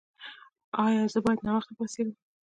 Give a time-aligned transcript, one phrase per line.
[0.83, 2.15] ایا زه باید ناوخته پاڅیږم؟